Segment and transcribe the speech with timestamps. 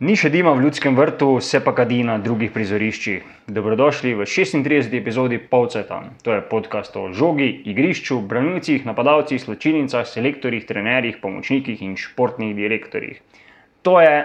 [0.00, 3.26] Ni še dima v ljudskem vrtu, se pa kadi na drugih prizoriščih.
[3.52, 4.96] Dobrodošli v 36.
[4.96, 5.98] epizodi Povceta.
[6.24, 13.20] To je podcast o žogi, igrišču, branilcih, napadalcih, sločinicah, selektorjih, trenerjih, pomočnikih in športnih direktorjih.
[13.84, 14.24] To je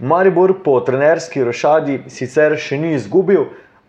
[0.00, 3.48] Maribor po trenerski rošadi sicer še ni izgubil,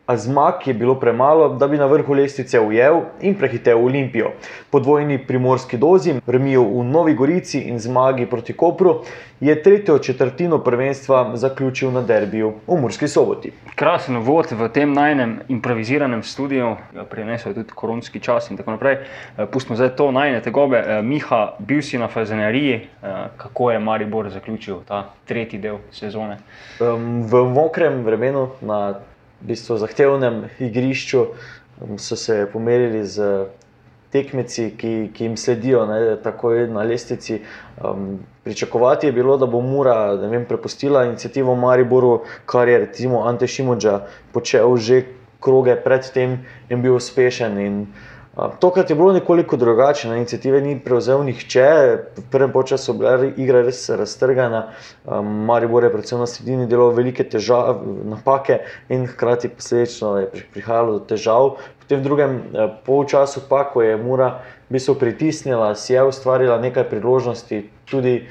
[0.09, 4.31] a zmag je bilo premalo, da bi na vrhu lestvice ujel in prehitel Olimpijo.
[4.70, 9.03] Po dvojni primorski dozi, remijo v Novi Gorici in zmagi proti Kopru,
[9.39, 13.52] je tretjo četrtino prvenstva zaključil na derbiju v Murski soboti.
[13.75, 16.75] krasen vod v tem najnem improviziranem studiu,
[17.09, 18.97] prinesel tudi koronski čas in tako naprej.
[19.38, 20.78] Eh, Pustimo zdaj to najne tegobe.
[20.78, 26.38] Eh, Miha, bil si na Fazeneriji, eh, kako je Maribor zaključil ta tretji del sezone?
[27.30, 28.94] V mokrem vremenu, na
[29.42, 31.26] v bistvu zahtevnem igrišču,
[31.82, 33.48] um, so se pomerili z
[34.12, 37.42] tekmeci, ki, ki jim sledijo, ne, takoj na lestvici.
[37.84, 43.48] Um, pričakovati je bilo, da bo Mura vem, prepustila inicijativo Mariboru, kar je recimo Ante
[43.48, 44.02] Šimunča
[44.34, 45.04] počel že
[45.40, 47.59] kroge predtem in bil uspešen.
[47.59, 48.19] In, a,
[48.59, 53.31] Tokrat je bilo nekoliko drugače, na inicijative ni prevzel nihče, v prvem času je bila
[53.38, 54.68] igra res raztrgana,
[55.23, 58.59] Maribor je predvsem na sredini delal velike težave, napake
[58.90, 61.58] in hkrati posledično je pri- prihajalo do težav.
[61.80, 62.42] Potem v drugem
[62.86, 68.28] polčasu pa, ko je Mura v bistvu pritisnila, si je ustvarila nekaj priložnosti, tudi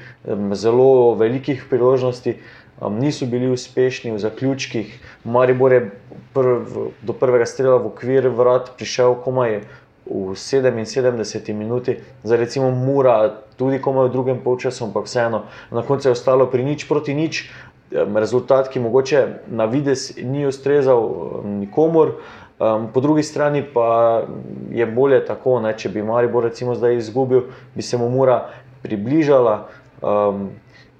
[0.53, 2.39] zelo velikih priložnosti.
[2.79, 5.01] Niso bili uspešni v zaključkih.
[5.25, 5.91] Maribor je
[6.35, 9.61] prv, do prvega strela v okvir vrat prišel komaj
[10.09, 16.09] v 77 minuti, za recimo Mura, tudi komaj v drugem polčasu, ampak vseeno, na koncu
[16.09, 17.51] je ostalo pri nič proti nič.
[17.93, 21.01] Rezultat, ki mogoče na vides ni ustrezal
[21.45, 22.21] nikomor,
[22.61, 24.25] um, po drugi strani pa
[24.69, 28.53] je bolje tako, ne, če bi Maribor recimo zdaj izgubil, bi se mu Mura
[28.85, 29.69] približala.
[30.05, 30.53] Um,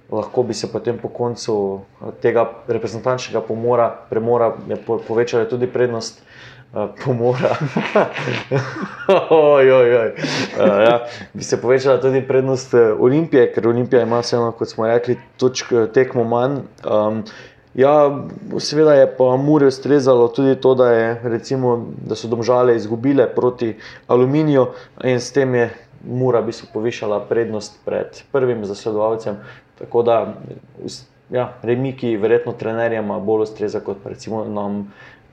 [0.09, 4.49] lahko bi se potem po koncu eh, tega reprezentančnega pomora, premora
[5.05, 6.49] povečala tudi prednost uh,
[7.05, 7.55] pomora.
[9.29, 10.11] oj, oj, oj.
[10.59, 14.87] Uh, ja, bi se povečala tudi prednost eh, Olimpije, ker Olimpija ima vseeno, kot smo
[14.87, 16.59] rekli, točk eh, tekmo manj.
[16.85, 17.23] Um,
[17.73, 18.25] Ja,
[18.59, 23.75] seveda je pa Muri ustrezalo tudi to, da, je, recimo, da so domžale izgubile proti
[24.07, 24.65] Aluminiju
[25.03, 25.69] in s tem je
[26.03, 29.37] Mura v bistvu povišala prednost pred prvim zasledovalcem.
[29.79, 30.33] Tako da
[31.29, 34.87] ja, remiki, verjetno trenerjem, bolj ustreza kot recimo nam,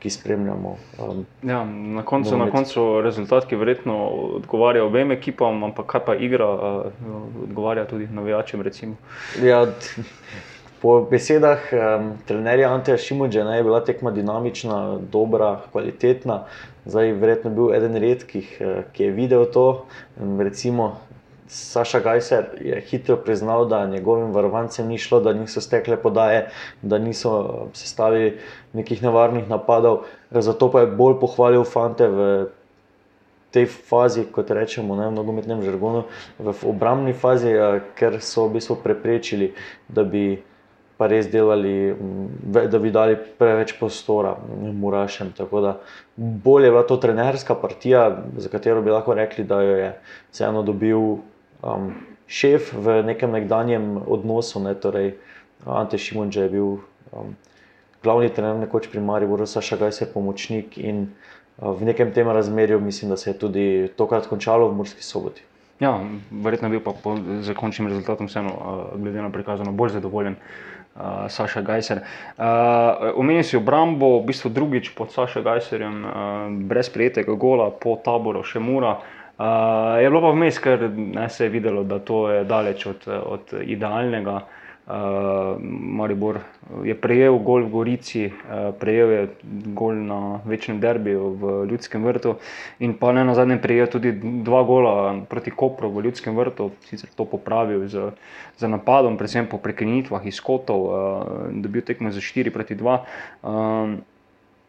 [0.07, 0.77] ki spremljamo.
[0.99, 2.55] Um, Ja, na koncu, na Nogomet.
[2.55, 3.97] koncu rezultat, ki verjetno
[4.39, 7.11] odgovarja obem ekipam, ampak kaj pa igra, eh,
[7.43, 8.63] odgovarja tudi navijačem.
[8.63, 8.95] Recimo.
[9.43, 9.67] Ja,
[10.83, 16.45] po besedah um, trenerja Anteja Šimunča je bila tekma dinamična, dobra, kvalitetna.
[16.85, 19.87] Zdaj, verjetno je bil eden redkih, eh, ki je videl to.
[20.21, 21.01] Em, Recimo,
[21.49, 26.49] Saša Gajser je hitro priznal, da njegovim varovancem ni šlo, da niso stekle podaje,
[26.83, 28.39] da niso eh, sestavili
[28.73, 29.99] nekih nevarnih napadov.
[30.31, 32.47] Zato pa je bolj pohvalil fante v
[33.51, 36.05] tej fazi, kot rečemo ne, v nogometnem žargonu,
[36.39, 39.55] v obrambni fazi, eh, ker so v bistvu preprečili,
[39.89, 40.43] da bi
[40.97, 44.35] pa res delali, mm, da bi dali preveč prostora
[44.73, 45.33] Murašem.
[45.37, 45.77] Tako da
[46.17, 49.91] bolje je bila to trenerska partija, za katero bi lahko rekli, da jo je
[50.33, 51.21] vseeno dobil
[51.63, 51.95] um,
[52.27, 54.61] šef v nekem nekdanjem odnosu.
[54.61, 55.15] Ne, torej,
[55.67, 56.69] Ante Šimunča je bil
[57.13, 57.35] um,
[58.03, 61.09] glavni trener nekoč pri Mariboru, Saša Gajs je pomočnik in
[61.59, 65.43] uh, v nekem tem razmerju mislim, da se je tudi tokrat končalo v Murski soboti.
[65.81, 66.01] Ja,
[66.31, 70.37] verjetno je bil pa po, z končnim rezultatom vseeno, uh, glede na prikazano, bolj zadovoljen.
[70.97, 71.99] Uh, Saša Gajser.
[72.39, 76.13] Uh, Omenil si obrambo, v bistvu drugič pod Saša Gajserjem, uh,
[76.65, 78.95] brez prijetega gola, po taboru še mura.
[78.97, 79.16] Uh,
[80.01, 83.53] je bilo pa vmes, ker ne, se je videlo, da to je daleč od, od
[83.63, 84.41] idealnega.
[84.87, 85.59] Uh,
[85.99, 86.37] Maribor
[86.87, 89.23] je prejel gol v Gorici, uh, prejel je
[89.75, 92.37] gol na večnem derbiju v Ljudskem vrtu
[92.79, 94.15] in pa ne na zadnjem prejel tudi
[94.47, 94.95] dva gola
[95.27, 98.15] proti Kopru v Ljudskem vrtu, sicer to popravil z,
[98.55, 100.95] z napadom, predvsem po prekinitvah iz kotov, uh,
[101.51, 103.03] dobil tekmo za 4 proti 2.
[103.43, 104.07] Um,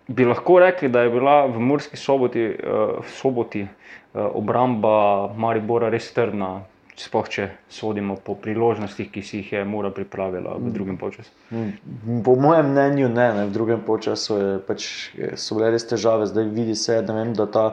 [0.08, 3.70] bi lahko rekli, da je bila v Murski soboti, uh, v soboti uh,
[4.34, 6.64] obramba Maribora res trdna,
[6.98, 11.30] sploh če sodimo po priložnostih, ki si jih je Mura pripravila v drugem času.
[12.26, 14.88] Po mojem mnenju, ne, ne v drugem času je, pač,
[15.38, 17.68] so bile res težave, zdaj vidi se, vem, da ta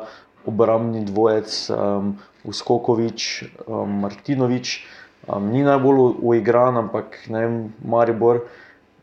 [0.45, 4.85] obrambni dvojec, um, Uskokovič, um, Martinovič,
[5.25, 8.45] um, ni najbolj uigran, ampak ne vem, Maribor.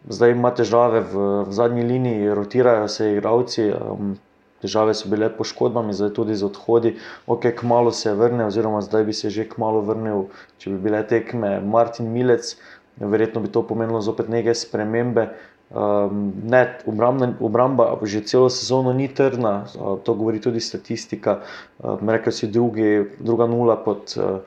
[0.10, 4.16] Zdaj ima težave v, v zadnji liniji, rotirajo se igravci, um,
[4.62, 6.96] težave so bile poškodbami, zdaj tudi z odhodi.
[7.28, 10.28] Ok, kmalo se vrnil, oziroma zdaj bi se že kmalo vrnil,
[10.58, 12.56] če bi bile tekme Martin Milec,
[12.98, 15.30] verjetno bi to pomenilo zopet neke spremembe.
[15.72, 21.40] Um, ne, obramba, obramba že celo sezono ni trdna, uh, to govori tudi statistika.
[21.80, 24.42] Uh, Rekel si drugi, druga nula pod uh,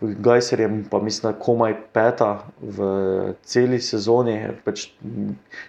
[0.00, 4.36] Gajserjem, pa mislim, da komaj peta v celi sezoni.
[4.62, 4.92] Pač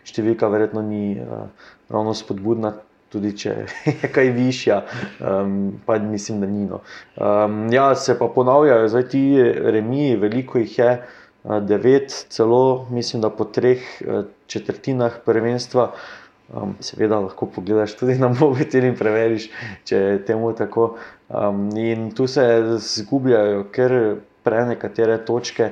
[0.05, 1.47] številka verjetno ni uh,
[1.89, 2.75] ravno spodbudna,
[3.09, 3.55] tudi če
[3.89, 4.83] je kaj višja,
[5.25, 5.55] um,
[5.85, 6.67] pa mislim, da ni.
[6.69, 6.83] No.
[7.17, 9.23] Um, ja, se pa ponavljajo, zdaj ti
[9.73, 15.89] remi, veliko jih je, uh, devet, celo mislim, da po treh uh, četrtinah prvenstva.
[16.49, 19.49] Um, seveda lahko pogledaš tudi na mobitel in preveriš,
[19.89, 20.95] če je temu tako.
[21.29, 22.43] Um, in tu se
[22.81, 23.93] zgubljajo, ker
[24.43, 25.71] pre nekatere točke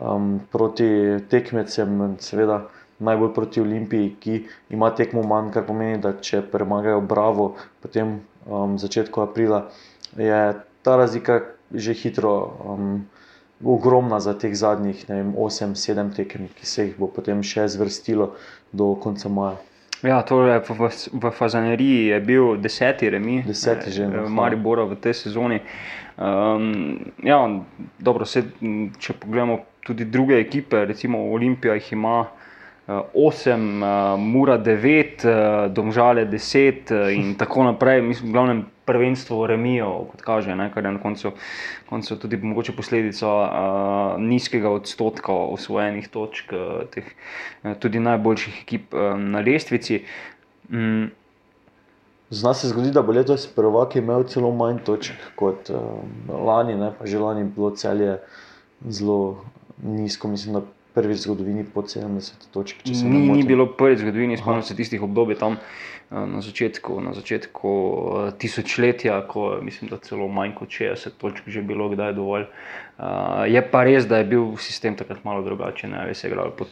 [0.00, 0.86] um, proti
[1.28, 2.62] tekmecem, seveda
[3.04, 4.38] najbolj proti Olimpiji, ki
[4.72, 7.50] ima tekmo manj, kar pomeni, da če premagajo Bravo,
[7.84, 8.16] potem
[8.46, 9.66] um, začetku aprila,
[10.16, 10.40] je
[10.82, 11.42] ta razlika
[11.72, 12.36] že hitro.
[12.64, 13.04] Um,
[13.64, 18.34] Ogromna za teh zadnjih 8-7 tekem, ki se jih bo potem še zvrstilo
[18.72, 19.56] do konca maja.
[20.04, 25.16] Ja, torej v, v Fazaneriji je bil deseti remi, deseti že v Mariboru v tej
[25.16, 25.64] sezoni.
[26.20, 27.40] Um, ja,
[27.98, 28.44] dobro, se,
[29.00, 32.28] če pogledamo tudi druge ekipe, recimo Olimpija jih ima.
[32.86, 38.02] 8, uh, Mura 9, uh, Domžale 10 uh, in tako naprej.
[38.02, 41.32] Mislim, glavnem prvenstvo remijo, kot kaže, ne, kar je na koncu,
[41.88, 47.08] koncu tudi mogoče posledica uh, nizkega odstotka osvojenih točk uh, teh
[47.62, 50.04] uh, tudi najboljših ekip uh, na lestvici.
[50.68, 51.08] Mm.
[52.30, 55.80] Zna se zgodi, da bo letos prvak imel celo manj točk kot uh,
[56.28, 58.18] lani, ne, pa že lani bilo celje
[58.84, 59.44] zelo
[59.82, 62.76] nizko, mislim, da prvi zgodovini pod 70 točk.
[62.86, 67.70] Ni, ni bilo prvi zgodovini, spomnim se tistih obdobij tam eh, na začetku, na začetku
[67.70, 72.46] eh, tisočletja, ko mislim, da celo manj kot 60 točk že bilo kdaj dovolj.
[72.94, 75.94] Uh, je pa res, da je bil sistem takrat malo drugačen.
[75.98, 76.64] Ali se je igral po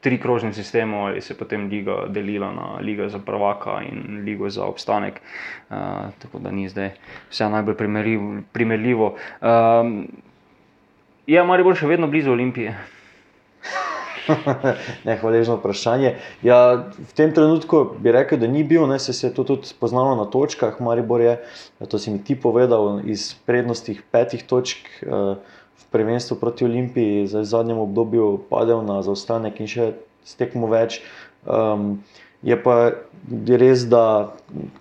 [0.00, 4.48] tri krožnem sistemu, ali se je potem liga delila na ligo za prvaka in ligo
[4.48, 5.20] za obstanek.
[6.18, 6.94] Tako da ni zdaj
[7.30, 7.76] vse najbolj
[8.52, 9.16] primerljivo.
[11.26, 12.72] Je Maribor še vedno blizu Olimpije?
[15.08, 16.16] Nehvaležno vprašanje.
[16.44, 20.16] Ja, v tem trenutku bi rekel, da ni bil, ne, se je to tudi poznalo
[20.16, 20.80] na točkah.
[20.80, 21.38] Maribor je,
[21.88, 25.40] to si mi ti povedal, iz prednostih petih točk uh,
[25.78, 29.92] v prvenstvu proti Olimpiji, zdaj v zadnjem obdobju padel na zaostanek in še
[30.28, 31.00] stekmo več.
[31.48, 32.02] Um,
[32.42, 32.92] je pa
[33.48, 34.34] res, da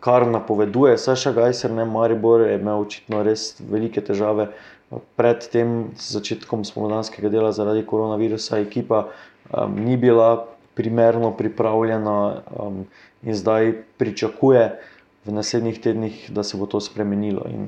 [0.04, 4.52] kar napoveduje Saša Gajser, ne Maribor, je imel očitno res velike težave.
[4.90, 9.10] Pred tem začetkom spomladanskega dela zaradi koronavirusa ekipa
[9.52, 10.48] um, ni bila
[10.78, 12.86] primerno pripravljena um,
[13.24, 14.80] in zdaj pričakuje
[15.26, 17.44] v naslednjih tednih, da se bo to spremenilo.
[17.52, 17.68] In,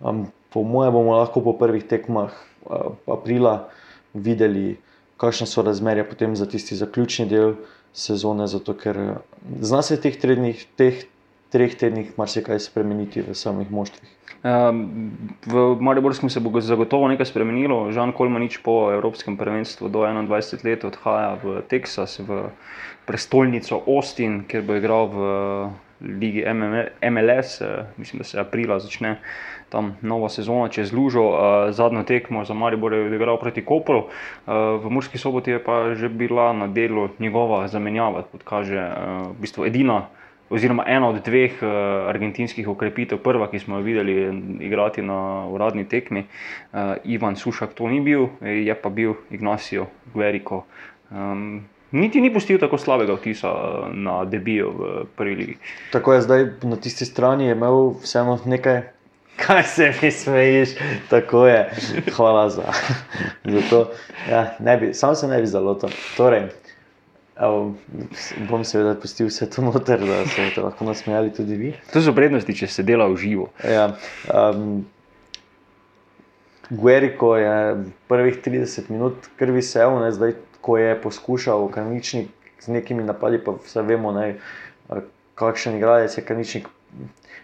[0.00, 2.34] um, po mojem, bomo lahko po prvih tekmah
[2.68, 3.70] uh, aprila
[4.12, 4.76] videli,
[5.16, 7.54] kakšne so razmerja potem za tisti zaključni del
[7.96, 9.22] sezone, zato ker
[9.60, 11.06] zna se teh, trednih, teh
[11.50, 14.10] treh tednih marsikaj spremeniti v samih moštvih.
[14.40, 15.12] Um,
[15.44, 17.92] v Mariborskem se bo zagotovo nekaj spremenilo.
[17.92, 22.48] Žan Kolmanič po Evropskem prvenstvu do 21 let odhaja v Teksas, v
[23.04, 25.18] prestolnico Austin, kjer bo igral v
[26.00, 26.40] Ligi
[27.10, 29.18] MLS, eh, mislim, da se aprila začne
[29.68, 31.20] tam nova sezona čez Lužo.
[31.20, 31.36] Uh,
[31.70, 36.08] zadnjo tekmo za Maribor je odigral proti Kopru, uh, v Murski soboti je pa že
[36.08, 38.80] bila na delu njegova zamenjava, kot kaže,
[39.30, 40.08] v bistvu edina
[40.50, 41.70] oziroma ena od dveh uh,
[42.10, 44.16] argentinskih ukrepitev, prva, ki smo jo videli
[44.66, 50.64] igrati na uradni tekmi, uh, Ivan Sušak to ni bil, je pa bil Ignacio Guerrico.
[51.10, 55.56] Um, niti ni pustil tako slabega vtisa eh, na debiju v prvi ligi.
[55.92, 58.82] Tako je zdaj na tisti strani imel vseeno nekaj.
[59.40, 60.68] Kaj se mi smejiš,
[61.10, 61.70] tako je.
[62.16, 62.62] Hvala za,
[63.52, 63.90] za to.
[64.30, 65.88] Ja, bi, sam se ne bi zalotil.
[66.16, 66.42] Torej,
[67.40, 67.74] Evo,
[68.50, 71.70] bom seveda pustil vse to noter, da se lahko nasmejali tudi vi.
[71.92, 73.46] To so prednosti, če se dela v živo.
[73.64, 73.86] Ja,
[74.28, 74.82] um,
[76.70, 82.28] Gueriko je prvih 30 minut krvi sev, ne, zdaj, ko je poskušal kaničnik
[82.60, 84.34] z nekimi napadi, pa vse vemo, ne,
[85.40, 86.68] kakšen igralec je kaničnik.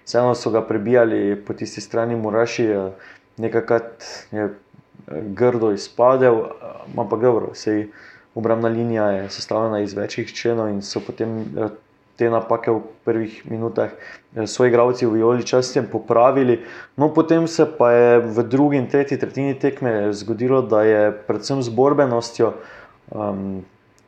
[0.05, 2.69] Vseeno so ga prebijali po tisti strani Muraši,
[3.41, 4.51] nekajkrat je
[5.41, 6.45] grdo izpadel,
[6.97, 7.89] ampak dobro, sej
[8.37, 11.69] obrambna linija je sestavljena iz večjih členov in so potem eh,
[12.17, 13.91] te napake v prvih minutah
[14.37, 16.61] eh, svoji igravci v Joli častem popravili.
[16.97, 21.63] No, potem se pa je v drugi in tretji tretjini tekme zgodilo, da je predvsem
[21.63, 22.53] z borbenostjo
[23.11, 23.65] um,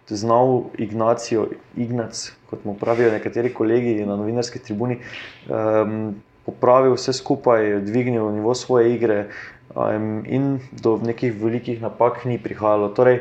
[0.09, 5.01] znal Ignacijo, Ignac, kot mu pravijo nekateri kolegi na novinarski tribuni,
[5.49, 6.15] um,
[6.47, 9.27] popravil vse skupaj, dvignil nivo svoje igre
[9.75, 12.89] um, in do nekih velikih napak ni prihajalo.
[12.97, 13.21] Torej,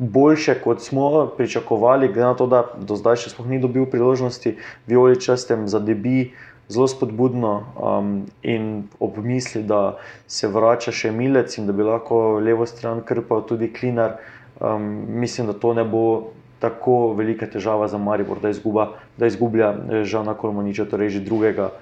[0.00, 4.54] Boljše, kot smo pričakovali, glede na to, da do zdaj še sploh ni dobil priložnosti,
[4.88, 6.32] Violi čestem za debi,
[6.72, 12.40] zelo spodbudno um, in ob misli, da se vrača še Milec in da bi lahko
[12.40, 14.16] levo stran krpal tudi Klinar,
[14.56, 14.88] um,
[15.20, 16.32] mislim, da to ne bo
[16.64, 21.72] tako velika težava za Maribor, da, izguba, da izgublja eh, Žana Kolmoniča, torej že drugega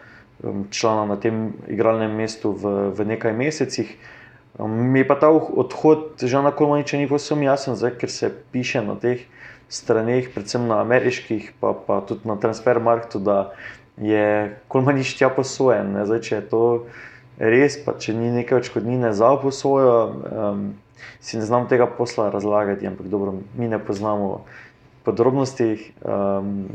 [0.42, 3.94] um, člana na tem igralnem mestu v, v nekaj mesecih.
[3.94, 4.17] Um,
[4.58, 9.26] mi pa ta odhod Žana Kolmaniča ni posebno jasen, zdaj, ker se piše na teh
[9.68, 13.52] straneh, predvsem na ameriških, pa, pa tudi na Transfermarktu, da
[14.00, 15.94] je Kolmanič tja posojen.
[16.08, 16.62] Zdaj, če je to
[17.38, 20.64] res, pa če ni nekaj odškodnine za posojo, um,
[21.20, 24.44] si ne znam tega posla razlagati, ampak dobro, mi ne poznamo
[25.06, 25.92] podrobnosti.
[26.02, 26.66] Um,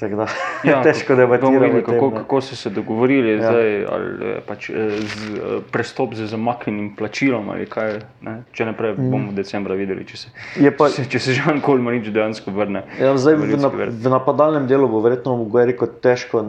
[0.00, 0.26] Da,
[0.64, 1.82] ja, težko je debatirati.
[1.84, 3.50] Kako, kako so se dogovorili, ja.
[3.50, 8.00] zdaj, ali pač eh, z, eh, prestop z zamaknjenim plačilom, ali kaj.
[8.24, 8.40] Ne?
[8.56, 9.10] Če ne prej mm.
[9.12, 10.32] bomo v decembru videli, če se,
[10.78, 12.84] pa, če, če se Žan Kolmanič dejansko vrne.
[13.00, 16.42] Ja, zdaj, v, na, v napadalnem delu bo verjetno Guerrero težko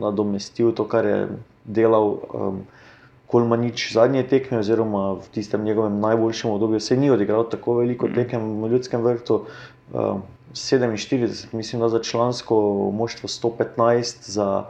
[0.00, 1.22] nadomestil to, kar je
[1.64, 2.18] delal.
[2.32, 2.66] Um,
[3.28, 8.14] Kolmanič zadnje tekme, oziroma v tistem njegovem najboljšem obdobju, se ni odigral tako veliko mm.
[8.16, 9.42] tekem v ljudskem vrtu.
[9.92, 12.56] Um, 47, mislim, da za člansko
[12.94, 14.64] moštvo 115, za,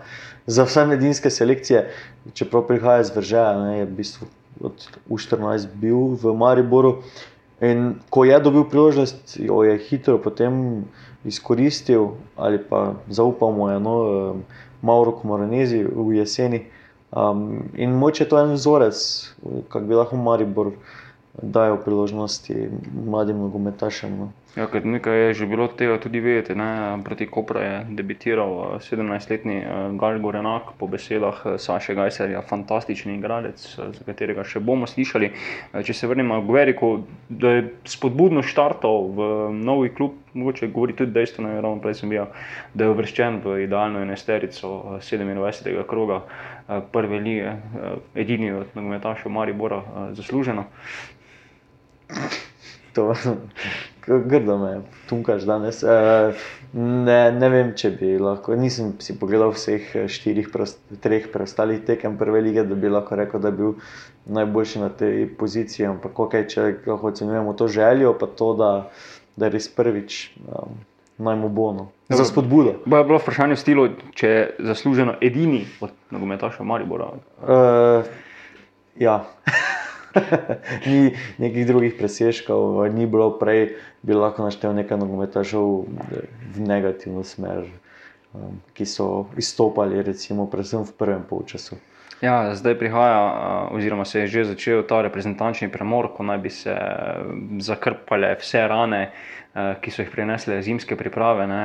[0.46, 1.90] za vse medijske selekcije,
[2.34, 4.26] čeprav prihaja iz Vržeja, ne, je v bistvu
[4.60, 7.02] od U14 bil v Mariboru.
[7.60, 10.84] In ko je dobil priložnost, jo je hitro potem
[11.24, 12.06] izkoristil
[12.36, 13.96] ali pa zaupal mu je no,
[14.82, 16.66] Mauro Komoranezi v jeseni.
[17.10, 18.98] Um, in moče to je en vzorec,
[19.68, 20.70] kako bi lahko Maribor
[21.42, 22.68] dajal priložnosti
[23.06, 24.18] mladim nogometašem.
[24.18, 24.32] No.
[24.58, 26.54] Ja, nekaj je že bilo tega tudi vedeti.
[26.54, 26.98] Ne?
[27.06, 33.14] Proti Kopru je debitiral 17-letni eh, eh, Gal Gorenak, po besedah eh, Saša Gajserja, fantastični
[33.14, 35.30] igralec, za katerega še bomo slišali.
[35.86, 36.88] Če se vrnemo k Goveriku,
[37.30, 42.10] da je spodbudno štartal v novi klub, mogoče govori tudi dejstvo, ne, ravno prej sem
[42.10, 42.26] bil,
[42.74, 45.70] da je uvrščen v idealno enesterico 27.
[45.86, 46.24] kroga
[46.92, 47.54] prve lige,
[48.18, 49.80] edini od nogometašev Maribora
[50.18, 50.66] zasluženo.
[52.98, 53.14] To
[54.08, 55.82] grdo me tunkaš danes.
[55.82, 56.34] Uh,
[56.72, 58.56] ne, ne vem, če bi lahko.
[58.58, 63.18] Nisem si pogledal vseh eh, štirih, prost, treh preostalih tekem prve lige, da bi lahko
[63.20, 63.74] rekel, da je bil
[64.38, 65.88] najboljši na tej poziciji.
[65.92, 68.70] Ampak, okay, če lahko ocenjujemo to željo, pa to, da,
[69.36, 70.28] da res prvič.
[70.46, 70.78] Um,
[71.18, 71.88] Naj mu bo no.
[72.08, 72.76] za spodbudo.
[72.86, 77.08] Bo je bilo vprašanje v stilu, če je zasluženo edini od nogometašev Maribora?
[77.42, 78.06] Uh,
[78.94, 79.24] ja.
[80.88, 85.86] ni nekih drugih presežkov, ni bilo prej, bi lahko naštel nekaj nogometašov
[86.54, 87.68] v negativno smer,
[88.32, 91.76] um, ki so izstopali, recimo, predvsem v prvem polčasu.
[92.20, 93.18] Ja, zdaj prihaja,
[93.70, 96.74] oziroma se je že začel ta reprezentančni premor, ko naj bi se
[97.62, 99.02] zakrpale vse rane,
[99.54, 101.46] ki so jih prinesle zimske priprave.
[101.46, 101.62] Ne.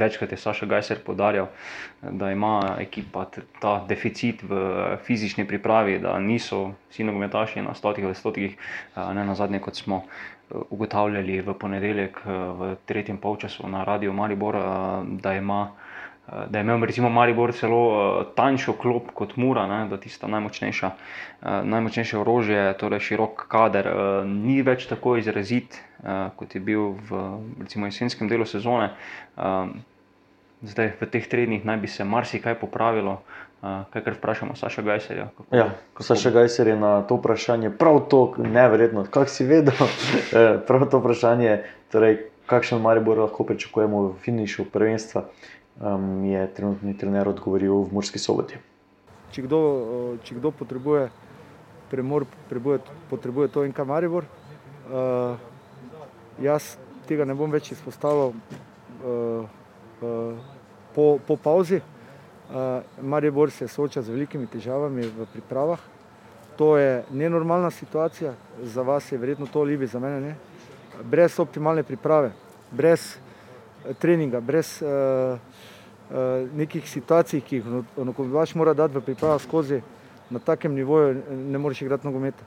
[0.00, 1.50] Večkrat je Saša Gajser podarjal,
[2.02, 3.26] da ima ekipa
[3.60, 8.56] ta deficit v fizični pripravi, da niso vsi nogometaši na stotih ali stotih,
[8.96, 10.02] ne na zadnje, kot smo
[10.70, 14.56] ugotavljali v ponedeljek v tretjem polčasu na Radio Maribor,
[15.04, 15.68] da ima
[16.48, 20.90] da je imel recimo Maribor celo uh, tanjšo klop kot Mura, ne, da tista najmočnejša,
[20.90, 26.94] uh, najmočnejše orožje, torej širok kader, uh, ni več tako izrazit, uh, kot je bil
[27.10, 27.24] v
[27.64, 28.92] recimo, jesenskem delu sezone.
[29.36, 29.74] Uh,
[30.62, 33.20] zdaj, v teh tednih naj bi se marsikaj popravilo.
[33.60, 35.28] Uh, kaj kar vprašamo, Saša Gajserja?
[35.36, 36.06] Kako, ja, kako...
[36.14, 39.74] Saša Gajser je na to vprašanje prav to, nevrjetno, kako si vedel,
[40.68, 41.58] prav to vprašanje,
[41.92, 45.26] torej, kakšen Maribor lahko pričakujemo v finišu prvenstva
[45.80, 48.60] um, je trenutni trener odgovoril v Murski soboti.
[49.32, 49.60] Če kdo,
[50.26, 51.08] če kdo potrebuje
[51.90, 54.26] premor, potrebuje, potrebuje to in kamaribor.
[54.90, 55.38] Uh,
[56.42, 59.46] jaz tega ne bom več izpostavil uh,
[60.02, 60.34] uh,
[60.94, 61.80] po, po pauzi.
[62.50, 65.78] Uh, Maribor se sooča z velikimi težavami v pripravah.
[66.58, 70.34] To je nenormalna situacija, za vas je verjetno to libi, za mene ne.
[71.06, 72.34] Brez optimalne priprave,
[72.70, 73.14] brez
[73.98, 79.80] treninga, brez uh, uh, nekih situacij, ki jih nogometaš mora dati v pripravo skozi
[80.30, 82.44] na takem nivoju, ne moreš igrati nogometa.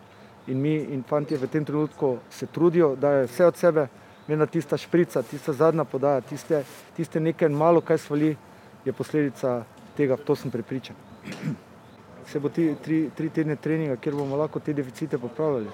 [0.48, 3.88] in mi in fanti v tem trenutku se trudijo, da je vse od sebe,
[4.28, 6.64] ena tista šprica, tista zadnja podaja, tiste,
[6.96, 8.36] tiste nekaj malo, kaj svali,
[8.86, 9.64] je posledica
[9.98, 10.96] tega, to sem prepričan.
[12.24, 15.68] Se bo ti tri, tri tedne treninga, kjer bomo lahko te deficite popravljali.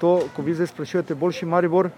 [0.00, 1.88] To, ko vi zdaj sprašujete, boljši Maribor,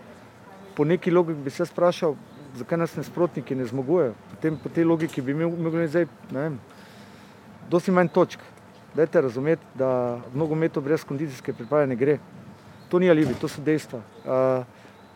[0.76, 2.14] po neki logiki bi se sprašal,
[2.54, 4.14] zakaj nas nasprotniki ne zmogujejo.
[4.30, 6.58] Potem po tej logiki bi mogli zdaj, ne vem,
[7.70, 8.40] dosti manj točk.
[8.94, 12.18] Dajte razumeti, da v nogometu brez kondicijske priprave ne gre.
[12.90, 14.00] To ni alibi, to so dejstva.
[14.00, 14.32] Uh,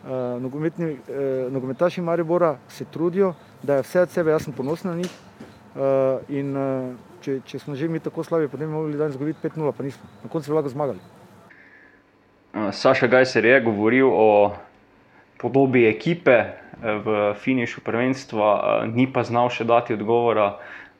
[0.05, 4.91] uh, nogometni, uh, nogometaši Maribora se trudijo, da je vse od sebe, jaz sem ponosen
[4.91, 5.11] na njih.
[5.75, 5.81] Uh,
[6.31, 9.73] in uh, če, če smo že mi tako slabi, potem bi mogli danes zgoditi 5-0,
[9.75, 10.07] pa nismo.
[10.23, 10.99] Na koncu bi lahko zmagali.
[12.71, 14.55] Saša Gajser je govoril o
[15.37, 16.37] podobi ekipe
[16.81, 20.57] v finišu prvenstva, ni pa znal še dati odgovora,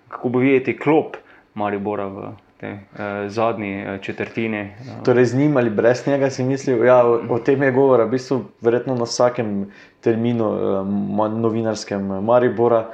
[0.10, 1.18] kako bo videti klop
[1.56, 4.72] Maribora v tej eh, zadnji četrtini.
[5.06, 8.16] Torej, z njim ali brez njega si mislil, ja, o, o tem je govora, v
[8.16, 9.66] bistvu, verjetno na vsakem
[10.02, 12.86] terminu eh, novinarskem Maribora.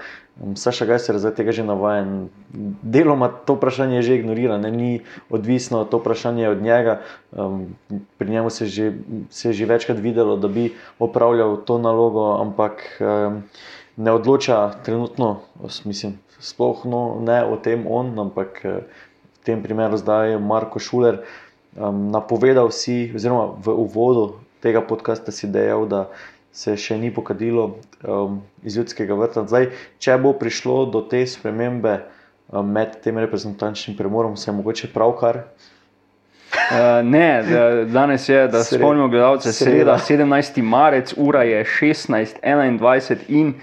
[0.41, 2.29] Saša Gajser je tega že navaden.
[2.81, 4.71] Deloma to vprašanje že ignorira, ne?
[4.73, 4.91] ni
[5.29, 7.01] odvisno to vprašanje od njega.
[7.31, 7.77] Um,
[8.17, 8.93] pri njemu se, že,
[9.29, 13.43] se je že večkrat videlo, da bi opravljal to nalogo, ampak um,
[13.97, 15.45] ne odloča trenutno,
[15.85, 21.21] mislim, sploh no, ne o tem on, ampak v tem primeru zdaj je Marko Šuler
[21.77, 26.09] um, napovedal si, oziroma v uvodu tega podcasta si dejal, da
[26.51, 29.45] se še ni pokadilo um, iz ljudskega vrta.
[29.47, 31.97] Zdaj, če bo prišlo do te spremembe
[32.51, 35.45] um, med tem reprezentančnim premorom, se je mogoče pravkar.
[36.51, 37.27] Uh, ne,
[37.87, 40.59] danes je, da spomnimo, gledalce, sreda, 17.
[40.63, 43.53] marec, ura je 16:21 in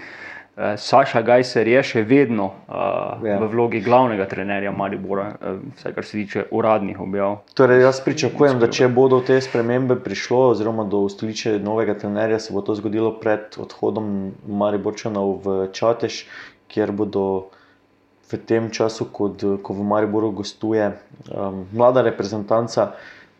[0.59, 3.37] Saša Gajser je še vedno uh, ja.
[3.39, 7.37] v vlogi glavnega trenerja Maribora, uh, vse kar se tiče uradnih objav.
[7.55, 12.55] Torej, jaz pričakujem, da če bodo te spremembe prišlo, oziroma do ustoliče novega trenerja, se
[12.55, 16.25] bo to zgodilo pred odhodom Mariborčanov v Čatež,
[16.67, 17.25] kjer bodo.
[18.29, 19.31] V tem času, ko,
[19.65, 20.83] ko v Mariboru gostuje
[21.33, 22.91] um, mlada reprezentanca,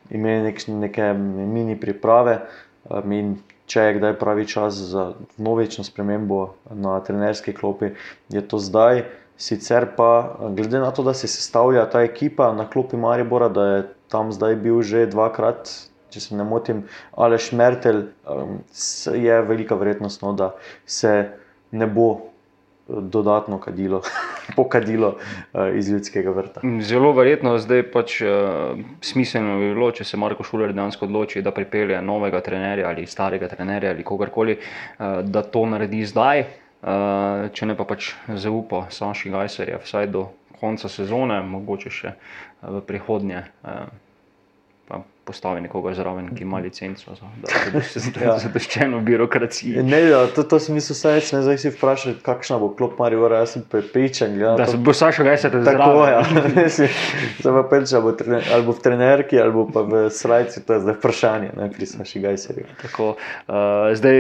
[0.10, 2.40] imeli nek, neke mini priprave.
[2.90, 3.36] Um, in
[3.70, 7.94] če je kdaj pravi čas za novično spremembo na trenerski klopi,
[8.34, 9.06] je to zdaj.
[9.40, 13.84] Sicer pa, glede na to, da se sestavlja ta ekipa na klopi Maribora, da je
[14.12, 15.70] tam zdaj bil že dvakrat,
[16.12, 16.82] če se ne motim,
[17.16, 18.58] Aleš Mertel, um,
[19.16, 20.52] je velika verjetnost, no, da
[20.86, 21.14] se
[21.72, 22.29] ne bo
[22.90, 24.02] dodatno kadilo,
[24.58, 26.62] pokadilo uh, iz ljudskega vrta.
[26.82, 28.30] Zelo verjetno zdaj pač uh,
[29.02, 33.48] smiselno bi bilo, če se Marko Šuler dejansko odloči, da pripelje novega trenerja ali starega
[33.48, 36.46] trenerja ali kogarkoli, uh, da to naredi zdaj,
[36.82, 42.14] uh, če ne pa pač zaupa Saši Gajserja vsaj do konca sezone, mogoče še
[42.62, 43.46] v prihodnje.
[43.64, 44.09] Uh,
[45.30, 47.28] postavi nekoga zraven, ki ima licenco za
[48.42, 49.04] zadoščeno ja.
[49.06, 49.84] birokracijo.
[49.86, 53.30] Ne, ja, to, to si mislil, da se zdaj si vprašaj, kakšna bo klop Marijo,
[53.34, 54.40] jaz sem prepričan.
[54.40, 56.10] Ja, da se bo Saša Gajsa te zraven.
[56.10, 56.24] Ja.
[57.40, 60.78] Zdaj pa peč, ali bo, trener, ali bo v trenerki, ali pa v srajci, to
[60.78, 62.66] je zdaj vprašanje, ne, pri Saši Gajserju.
[62.82, 64.20] Tako, uh, zdaj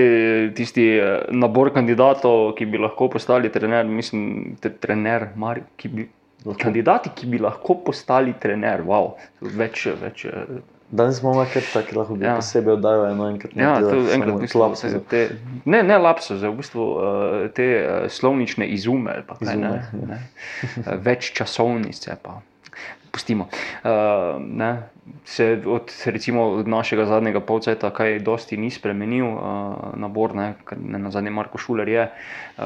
[0.57, 6.09] tisti uh, nabor kandidatov, ki bi lahko postali trener, mislim, te, trener Marijo, ki bi.
[6.39, 6.55] Lahko.
[6.61, 9.09] Kandidati, ki bi lahko postali trener, wow,
[9.43, 9.89] več.
[9.99, 10.23] več
[10.91, 12.35] Danes imamo kar tako, lahko bi ja.
[12.39, 13.51] posebej oddajal eno enkrat.
[13.55, 14.95] Ja, to je enkrat lapsus.
[15.09, 15.21] Te,
[15.65, 20.07] ne, ne lapsus, v bistvu uh, te uh, slovnične izume, pa, izume ne, ja.
[20.09, 22.17] ne, več časovnice.
[22.23, 22.39] Pa
[23.11, 23.49] pustimo.
[23.83, 24.41] Uh,
[25.25, 29.41] se od, recimo, od našega zadnjega polceta kaj dosti ni spremenil, uh,
[29.97, 32.63] nabor, ne, ne na zadnje Marko Šuler je uh,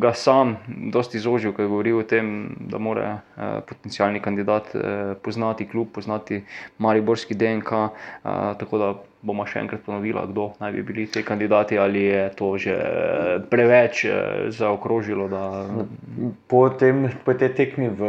[0.00, 0.56] ga sam
[0.92, 4.82] dosti zožil, ko je govoril o tem, da mora uh, potencijalni kandidat uh,
[5.22, 6.42] poznati klub, poznati
[6.78, 7.88] Mariborski DNK, uh,
[8.58, 12.56] tako da bomo še enkrat ponovili, kdo naj bi bili ti kandidati, ali je to
[12.58, 12.74] že
[13.50, 14.06] preveč
[14.50, 15.28] zaokrožilo.
[15.28, 15.42] Da...
[16.50, 18.08] Po, tem, po tej tekmi v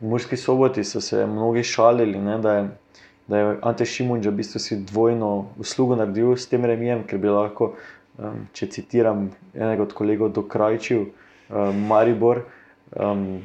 [0.00, 2.68] v Murski soboti so se mnogi šalili, ne, da, je,
[3.26, 7.32] da je Ante Šimunča v bistvu si dvojno uslugo naredil s tem remijem, ker bi
[7.32, 7.72] lahko,
[8.18, 12.44] um, če citiram enega od kolegov, dokrajčil um, Maribor.
[12.92, 13.42] Um,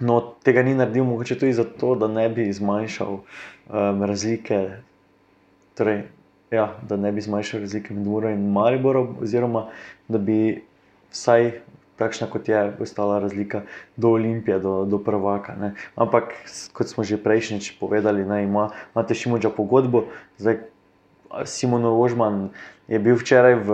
[0.00, 4.60] no, tega ni naredil, mogoče tudi zato, da ne bi zmanjšal um, razlike.
[5.74, 6.04] Torej,
[6.54, 9.68] ja, da ne bi zmanjšal razlike med Muro in Mariborom, oziroma
[10.08, 10.62] da bi
[11.10, 11.50] vsaj
[11.96, 13.62] takšna kot je ostala razlika
[13.96, 15.54] do Olimpije, do, do prvaka.
[15.60, 15.74] Ne.
[15.96, 16.34] Ampak,
[16.72, 20.10] kot smo že prejšnjič povedali, ne, ima Matej Šimoča pogodbo.
[20.38, 20.66] Zdaj,
[21.44, 22.50] Simon Ožman
[22.88, 23.68] je bil včeraj v,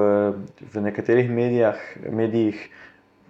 [0.60, 1.76] v nekaterih medijah,
[2.08, 2.56] medijih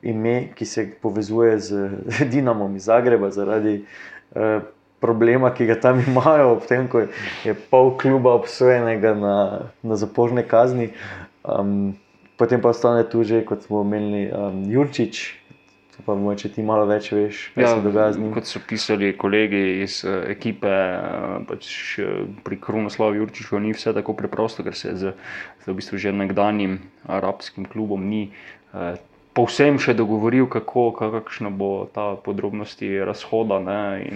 [0.03, 1.70] ime, ki se povezuje z
[2.33, 3.85] Dinamom iz Zagreba zaradi
[4.35, 4.61] eh,
[5.00, 7.07] problema, ki ga tam imajo, ob tem, ko
[7.44, 9.37] je pol kluba obsojenega na,
[9.83, 10.92] na zaporne kazni.
[11.44, 11.96] Um,
[12.40, 15.37] potem pa ostane tu že, kot smo omenili, um, Jurčič.
[16.00, 18.31] Pa moče ti malo več veš, kaj ja, se dogaja z njim.
[18.33, 21.68] Kot so pisali kolegi iz uh, ekipe, uh, pač
[22.00, 25.12] uh, pri Krunoslovu Jurčiču ni vse tako preprosto, ker se z,
[25.61, 28.31] z v bistvu že nekdanjim arabskim klubom ni
[28.72, 28.96] uh,
[29.37, 33.61] povsem še dogovoril, kako, kakšno bo ta podrobnosti razhoda.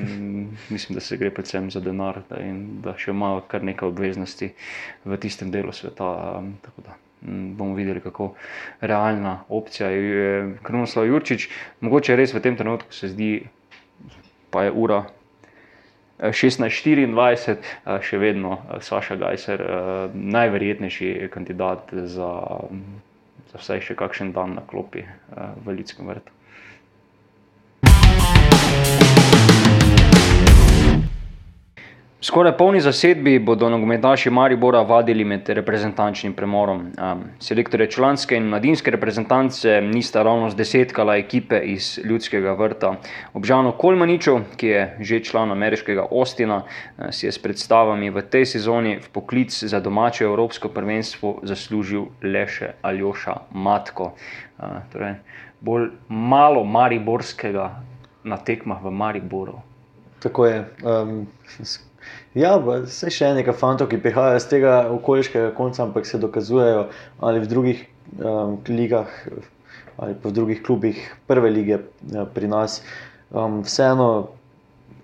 [0.75, 4.55] Mislim, da se gre predvsem za denar da, in da še ima kar nekaj obveznosti
[5.05, 6.41] v tistem delu sveta.
[6.41, 6.57] Um,
[7.25, 8.35] bomo videli, kako
[8.81, 11.49] realna opcija je Kronoslav Jurčič.
[11.81, 13.47] Mogoče res v tem trenutku se zdi,
[14.51, 15.05] pa je ura
[16.19, 17.57] 16:24,
[18.01, 19.65] še vedno Saša Gajser,
[20.15, 22.31] najverjetnejši kandidat za,
[23.51, 25.05] za vsaj še kakšen dan na klopi
[25.65, 26.31] v Ljudskem vrtu.
[32.25, 36.79] Skoraj polni zasedbi bodo nogometaši Maribora vadili med reprezentančnim premorom.
[36.81, 42.95] Um, Selektorje članske in mladinske reprezentance nista ravno zdesetkala ekipe iz ljudskega vrta.
[43.35, 46.63] Obžano Kolmaniču, ki je že član ameriškega Ostina,
[47.11, 52.47] si je s predstavami v tej sezoni v poklic za domače evropsko prvenstvo zaslužil le
[52.49, 54.15] še Aljoša Matko.
[54.59, 55.19] Uh, torej,
[55.61, 57.69] bolj malo mariborskega
[58.25, 59.61] na tekmah v Mariboru.
[60.25, 60.65] Tako je.
[60.81, 61.27] Um,
[62.35, 66.89] Ja, vse še nekaj fantov, ki prihajajo iz tega okoliškega konca, ampak se dokazujejo
[67.23, 67.85] ali v drugih
[68.19, 69.13] um, ligah
[70.03, 70.99] ali pa v drugih klubih
[71.31, 71.79] prve lige
[72.11, 72.81] ja, pri nas.
[73.31, 74.35] Um, vseeno,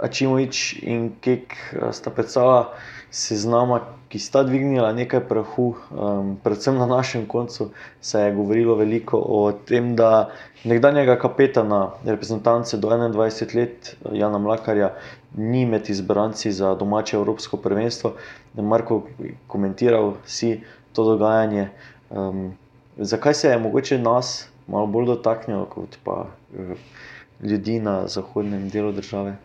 [0.03, 2.75] Ačimovič in Kek uh, sta predstavila
[3.15, 3.79] seznama,
[4.11, 7.71] ki sta dvignila nekaj prahu, um, predvsem na našem koncu
[8.03, 10.33] se je govorilo veliko o tem, da
[10.67, 14.97] nekdanjega kapetana reprezentance do 21 let, Jana Mlakarja,
[15.37, 18.13] ni med izbranci za domače Evropsko prvenstvo.
[18.55, 19.03] Marko,
[19.47, 20.61] komentiral si
[20.93, 21.69] to dogajanje.
[22.11, 22.53] Um,
[22.97, 26.27] zakaj se je mogoče nas malo bolj dotaknilo kot pa
[26.59, 26.77] uh,
[27.43, 29.37] ljudi na zahodnem delu države?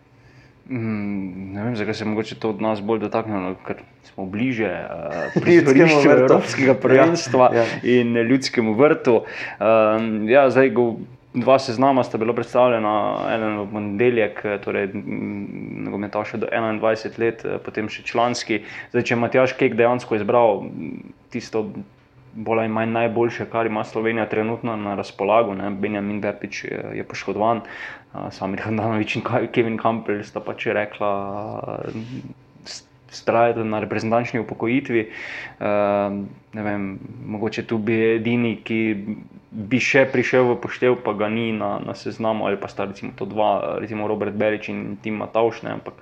[0.69, 4.69] Mm, ne vem, zakaj se je mogoče to od nas bolj dotaknilo, ker smo bliže
[4.89, 7.65] uh, prizorišču Evropskega prvenstva ja, ja.
[7.84, 9.21] in ljudskemu vrtu.
[9.60, 10.95] Um, ja, zdaj, go,
[11.36, 12.93] dva seznama sta bila predstavljena,
[13.36, 14.89] en v ponedeljek, torej
[15.86, 18.62] nogometaš do 21 let, potem še članski.
[18.93, 20.65] Zdaj, če Matjaš Kek dejansko izbral
[21.34, 21.69] tisto.
[22.36, 25.54] Bolj ali manj najboljše, kar ima Slovenija trenutno na razpolago.
[25.56, 25.69] Ne?
[25.71, 27.62] Benjamin Bepič je, je poškodovan,
[28.36, 29.24] Samir Hranovič in
[29.56, 31.13] Kevin Campbell sta pač rekla,
[33.15, 35.06] strajati na reprezentančni upokojitvi.
[36.63, 38.80] Vem, mogoče tu bi edini, ki
[39.56, 43.15] bi še prišel v poštev, pa ga ni na, na seznamu, ali pa sta recimo
[43.15, 45.96] to dva, recimo Robert Berič in Tim Matavšne, ampak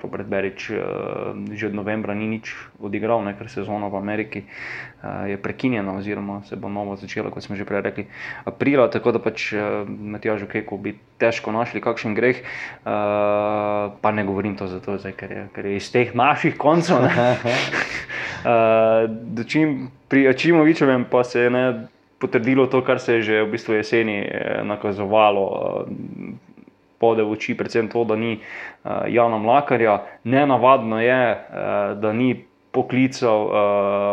[0.00, 5.28] Robert Berič uh, že od novembra ni nič odigral, ne, ker sezona v Ameriki uh,
[5.28, 8.08] je prekinjena, oziroma se bo novo začela, kot smo že prej rekli,
[8.48, 14.24] aprila, tako da pač uh, Matjažu Keku bi težko našli kakšen greh, uh, pa ne
[14.24, 17.04] govorim to zato, zdaj, ker, je, ker je iz teh naših koncev.
[18.44, 21.64] uh, pri Ačimovičevem pa se je ne
[22.20, 25.44] potrdilo to, kar se je že v bistvu jeseni eh, nakazovalo.
[25.46, 26.50] Eh,
[27.00, 30.04] pode v oči, predvsem to, da ni uh, Jana Mlakarja.
[30.28, 32.36] Nenavadno je, uh, da ni
[32.76, 33.54] poklical uh,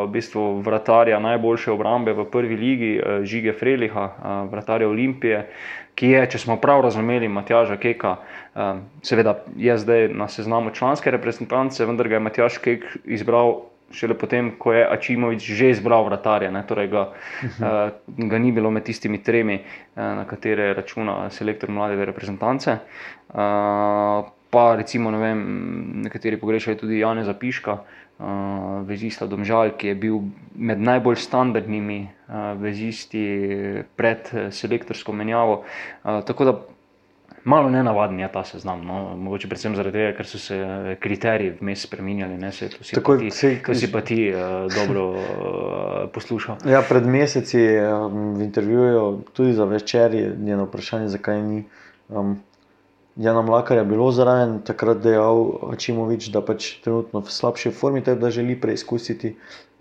[0.08, 5.52] v bistvu vratarja najboljše obrambe v prvi ligi, uh, Žige Freliha, uh, vratarja Olimpije,
[6.00, 8.16] ki je, če smo prav razumeli, Matjaža Keka,
[8.56, 14.17] uh, seveda je zdaj na seznamu članske reprezentance, vendar ga je Matjaž Kek izbral šele
[14.17, 18.84] potem, ko je Ačimovič že izbral vratarja, ne, torej ga, uh, ga ni bilo med
[18.84, 22.80] tistimi tremi, uh, na katere računa selektor mlade reprezentance.
[23.30, 25.39] Uh, pa recimo, ne vem,
[26.04, 27.78] nekateri pogrešajo tudi Jana Zapiška,
[28.19, 30.21] uh, vezista Domžal, ki je bil
[30.56, 33.28] med najbolj standardnimi uh, vezisti
[33.95, 35.63] pred selektorsko menjavo.
[36.04, 36.56] Uh, tako da
[37.48, 38.96] Malo ne navaden je ta seznam, no?
[39.16, 42.36] mogoče predvsem zaradi tega, ker so se eh, kriteriji vmes spremenjali.
[42.44, 45.22] To si Tako, pa ti, to si pa ti uh, dobro uh,
[46.12, 46.58] poslušal.
[46.68, 51.64] Ja, pred meseci um, v intervjuju, tudi za večer, je njeno vprašanje, zakaj ni.
[52.10, 52.36] Um,
[53.16, 58.30] Jana Mlakar je bilo zraven, takrat dejal Čimovič, da pač trenutno v slabši formi, da
[58.30, 59.38] želi preizkusiti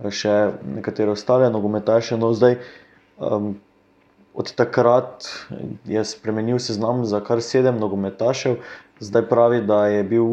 [0.08, 0.36] še
[0.78, 2.16] nekatere ostale nogometaše.
[2.16, 2.60] No, zdaj,
[3.18, 3.56] um,
[4.36, 5.24] Od takrat
[5.88, 8.58] je spremenil seznam za kar sedem nogometašev,
[9.00, 10.26] zdaj pravi, da je bil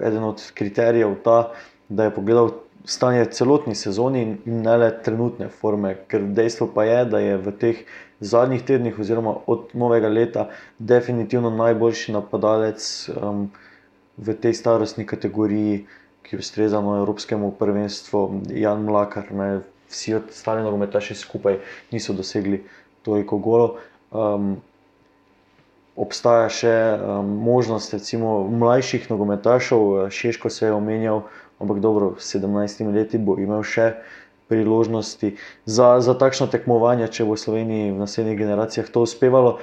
[0.00, 1.52] eden od kriterijev ta,
[1.88, 2.50] da je pogledal
[2.84, 5.94] stanje celotni sezoni in ne le trenutne forme.
[6.08, 7.84] Ker dejstvo pa je, da je v teh
[8.20, 10.48] zadnjih tednih, oziroma od novega leta,
[10.78, 13.50] definitivno najboljši napadalec um,
[14.16, 15.84] v tej starostni kategoriji,
[16.22, 19.48] ki ustreza no, Evropskemu prvenstvu, Jan Mlakar, ne,
[19.92, 21.58] vsi ostali nogometaši skupaj
[21.90, 22.62] niso dosegli
[23.02, 23.78] toliko golov.
[24.10, 24.56] Um,
[25.96, 31.22] obstaja še um, možnost, recimo, mlajših nogometašov, Šeško se je omenjal,
[31.60, 33.92] ampak dobro, s 17 leti bo imel še
[34.52, 39.58] priložnosti za, za takšno tekmovanje, če bo Sloveniji v naslednjih generacijah to uspevalo.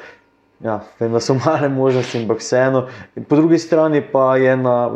[0.60, 2.88] Ja, vem, da so male možnosti, ampak vseeno.
[3.16, 4.92] Po drugi strani pa je na,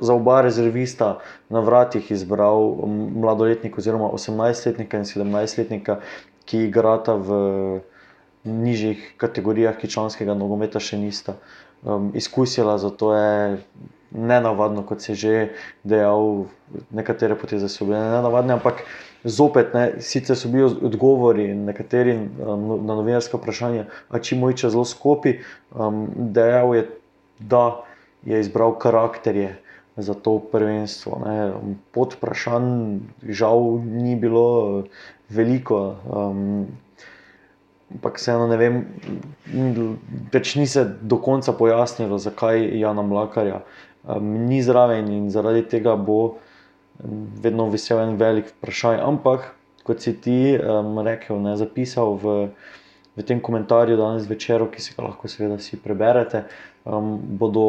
[0.00, 1.18] za oba rezervista
[1.52, 5.98] na vratih izbral mladoletnika, oziroma 18-letnika in 17-letnika,
[6.44, 7.30] ki igrata v
[8.44, 11.38] nižjih kategorijah, ki članskega nogometa še nista
[11.82, 12.76] um, izkusila.
[12.78, 13.58] Zato je
[14.14, 15.48] nenavadno, kot se že
[15.84, 16.46] dejal,
[16.94, 18.84] nekatere poteze so bile nenavadne, ampak
[19.24, 24.76] zopet, ne, sicer so bili odgovori nekateri um, na novinarske vprašanja, a če moj čas
[24.76, 25.40] zelo skopi,
[25.72, 26.86] um, dejal je,
[27.40, 27.66] da
[28.28, 29.58] je izbral karakterje.
[29.94, 31.20] Za to prvenstvo.
[31.22, 31.34] Ne.
[31.94, 34.82] Pod vprašanjem, žal, ni bilo
[35.30, 36.66] veliko, um,
[37.94, 38.80] ampak vseeno ne vem,
[40.32, 43.62] več ni se do konca pojasnilo, zakaj Jana Mlakarja
[44.04, 46.36] um, ni zraven in zaradi tega bo
[47.42, 49.00] vedno visel en velik vprašaj.
[49.02, 49.50] Ampak,
[49.84, 52.36] kot si ti um, rekel, ne zapisal v,
[53.16, 56.44] v tem komentarju danes večer, ki si ga lahko seveda vsi preberete,
[56.84, 57.66] um, bodo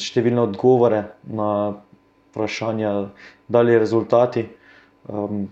[0.00, 1.50] številne odgovore na
[2.32, 2.94] vprašanja
[3.52, 4.48] dali rezultati.
[5.06, 5.46] Um,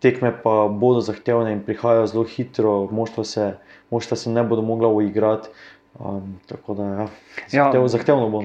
[0.00, 3.50] Tekme pa bodo zahtevne in prihajajo zelo hitro, moštva se,
[3.92, 5.52] moštva se ne bodo mogla uigrati.
[5.98, 7.06] Um, tako da, ja,
[7.50, 8.44] zahtev, ja, zahtevno bo.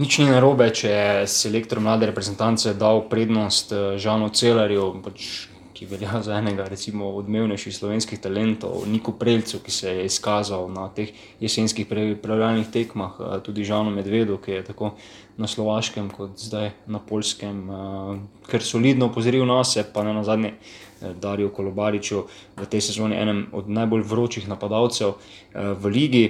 [0.00, 5.49] Nič ni narobe, če je selektor mlade reprezentance dal prednost eh, Žanu Celarju, pač,
[5.80, 10.90] ki velja za enega recimo, odmevnejših slovenskih talentov, Niku Preljcu, ki se je izkazal na
[10.92, 11.08] teh
[11.40, 14.90] jesenskih pripravljalnih tekmah, eh, tudi Žanu Medvedu, ki je tako
[15.38, 18.18] na slovaškem kot zdaj na polskem, eh,
[18.50, 20.52] ker solidno opozoril na sebe, pa ne na zadnje.
[21.00, 25.14] Darijo Kolobariču v tej sezoni, enem od najbolj vročih napadalcev
[25.54, 26.24] v ligi.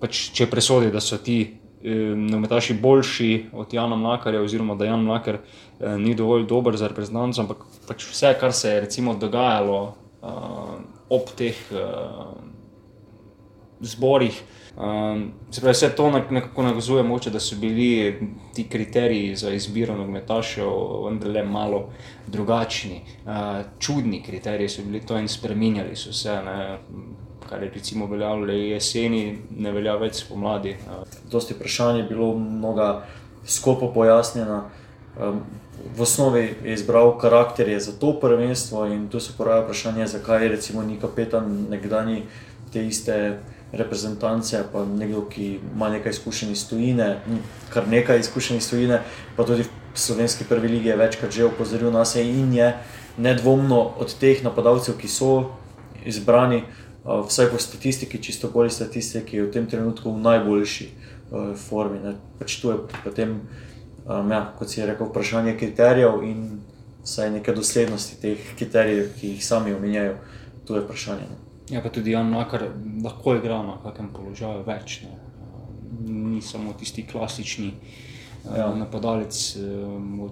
[0.00, 5.34] Pač, če presodi, da so ti nogometaši boljši od Jana Mlakarja, oziroma da Jan Mlakar
[5.34, 10.26] eh, ni dovolj dober za reprezentanco, ampak pač vse, kar se je recimo dogajalo eh,
[11.08, 11.86] ob teh eh,
[13.80, 14.42] zborih.
[14.76, 18.14] Um, se pravi, vse to nekako nakazuje, moče, da so bili
[18.54, 20.68] ti kriteriji za izbiro nogometašev
[21.04, 21.88] vendarle malo
[22.26, 23.00] drugačni.
[23.24, 23.32] Uh,
[23.78, 26.34] čudni kriteriji so bili to in spremenjali so se.
[26.44, 26.78] Ne
[27.50, 30.76] kar je recimo veljalo le jeseni, ne velja več spomladi.
[31.30, 32.90] Dosti vprašanj je bilo mnogo
[33.46, 34.62] skopo pojasnjeno.
[35.96, 40.82] V osnovi je izbral karakterje za to prvenstvo in tu se poraja vprašanje, zakaj recimo
[40.82, 42.22] ni kapetan nekdani
[42.72, 43.40] te iste
[43.72, 47.20] reprezentance, pa nekdo, ki ima nekaj izkušenj iz tujine,
[47.74, 49.00] kar nekaj izkušenj iz tujine,
[49.36, 52.74] pa tudi v slovenski prvi ligi je večkrat že opozoril nas in je
[53.18, 55.50] nedvomno od teh napadalcev, ki so
[56.04, 56.62] izbrani,
[57.04, 62.00] vsaj po statistiki, čisto bolj statistiki, je v tem trenutku v najboljši uh, formi.
[62.38, 63.40] Pač tu je potem,
[64.04, 66.60] um, ja, kot si je rekel, vprašanje kriterijev in
[67.04, 70.18] vsaj neke doslednosti teh kriterijev, ki jih sami omenjajo.
[70.66, 71.24] Tu je vprašanje.
[71.30, 71.38] Ne.
[71.70, 72.68] Ja, pa tudi Jan Makar
[73.04, 75.00] lahko igra na kakem položaju več.
[75.06, 75.16] Ne.
[76.06, 77.72] Ni samo tisti klasični
[78.56, 78.70] ja.
[78.74, 79.36] napadalec,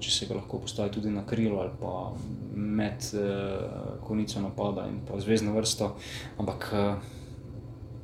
[0.01, 2.12] če se ga lahko postavi tudi na krilo ali pa
[2.55, 5.94] med uh, konico napada in pa zvezdno vrsto.
[6.38, 6.73] Ampak,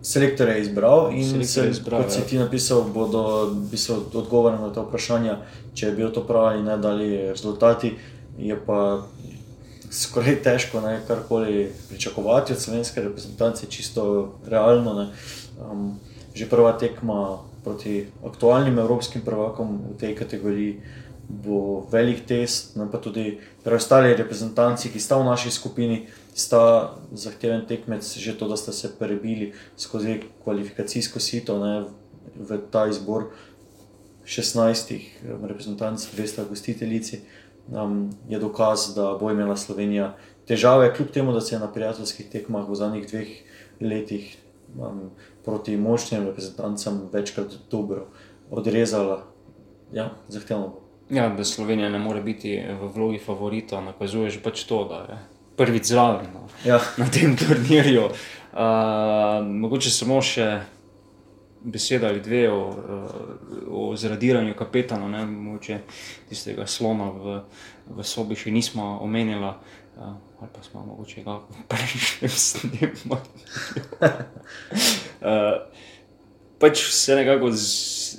[0.05, 2.25] Selektor je izbral in se, je izbral, kot si ja.
[2.29, 3.23] ti napisal, bodo
[4.13, 5.39] odgovorili na ta vprašanja,
[5.75, 7.95] če je bilo to prav ali ne, dali rezultati.
[8.37, 9.07] Je pa
[9.91, 15.09] skoraj težko ne, karkoli pričakovati od slovenske reprezentance, čisto realno.
[15.57, 15.95] Um,
[16.35, 20.81] že prva tekma proti aktualnim evropskim prvakom v tej kategoriji
[21.29, 27.65] bo velik test, no pa tudi preostali reprezentanci, ki sta v naši skupini, sta zahteven
[27.67, 31.89] tekmec, že to, da sta se prebili skozi kvalifikacijsko sito ne,
[32.37, 33.33] v ta izbor
[34.27, 37.21] 16 reprezentanc, 200 gostiteljici,
[37.73, 40.17] um, je dokaz, da bo imela Slovenija
[40.49, 43.31] težave, kljub temu, da se je na prijateljskih tekmah v zadnjih dveh
[43.81, 44.37] letih
[44.77, 45.11] um,
[45.45, 48.07] proti močnim reprezentancem večkrat dobro
[48.51, 49.23] odrezala.
[49.93, 50.81] Ja, zahtevno bo.
[51.11, 55.19] Ja, da Slovenija ne more biti v vlogi favorita, nakazuje že pač to, da je
[55.57, 56.81] prvič zraven no, ja.
[57.01, 58.09] na tem turnirju.
[58.55, 60.61] Uh, mogoče samo še
[61.65, 62.61] beseda ali dve o,
[63.69, 65.79] o zradiranju kapetana, ne mogoče
[66.29, 67.39] tistega slona v,
[67.97, 69.55] v sobi še nismo omenjali.
[69.95, 73.33] Uh, ali pa smo mogoče ga prejšnji snimali.
[75.25, 75.65] uh,
[76.61, 77.65] pač vse nekako, z,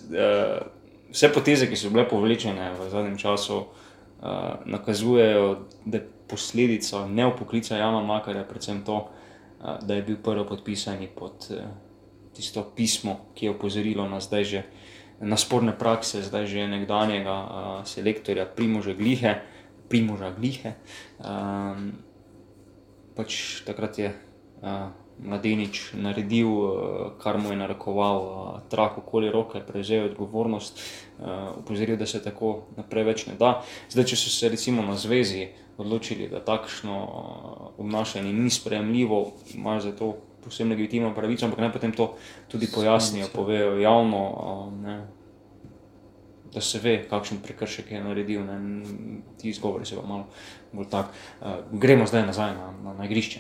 [0.09, 0.65] uh,
[1.13, 7.77] vse poteze, ki so bile povlečene v zadnjem času, uh, nakazujejo, da je posledica neopoklica
[7.77, 11.69] Jana Makarja, predvsem to, uh, da je bil prvi podpisani pod uh,
[12.33, 14.61] tisto pismo, ki je opozorilo na zdaj že
[15.21, 17.49] na sporne prakse, zdaj že nekdanjega uh,
[17.88, 19.39] selektorja Primoža Glihe.
[19.88, 20.73] Primoža Glihe.
[21.21, 22.05] Um,
[23.15, 24.91] pač takrat je uh,
[25.23, 26.73] mladenič naredil, uh,
[27.21, 30.80] kar mu je narekoval, uh, trak okoli roke, prevzel odgovornost,
[31.19, 33.62] uh, upozoril, da se tako naprej več ne da.
[33.89, 39.25] Zdaj, če so se recimo na zvezi odločili, da takšno uh, obnašanje ni sprejemljivo,
[39.56, 42.13] imajo za to posebno legitimno pravico, ampak naj potem to
[42.51, 44.23] tudi pojasnijo, povejo javno.
[44.36, 45.14] Uh,
[46.56, 48.58] Da se ve, kakšen prekršek je naredil, ne,
[49.38, 50.30] ti izgovori so malo
[50.72, 51.12] bolj tak.
[51.41, 53.39] Uh, gremo zdaj nazaj na, na, na igrišče.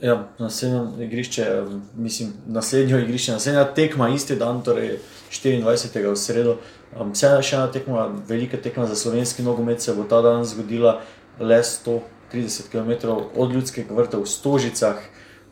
[0.00, 1.44] Ja, naslednje igrišče,
[1.96, 4.98] mislim, naslednjo igrišče, naslednja tekma, isti dan, torej
[5.32, 6.10] 24.
[6.10, 6.56] v sredo.
[6.96, 11.00] Um, še ena tekma, velika tekma za slovenski nogomet se bo ta dan zgodila
[11.40, 15.00] le 130 km od ljudskega vrta v Stožicah.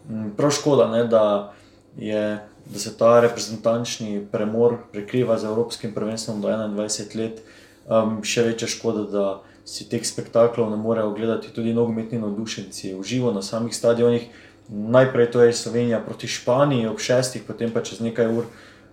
[0.08, 1.52] Um, prav škoda, ne, da
[1.96, 7.42] je da se ta reprezentančni premor prekriva z Evropskim prvenstvom do 21 let,
[7.88, 9.26] um, še večja škoda, da
[9.64, 14.28] si teh spektaklov ne morejo gledati tudi nogometni navdušenci v živo na samih stadionih.
[14.68, 18.48] Najprej to je Slovenija proti Španiji ob šestih, potem pa čez nekaj ur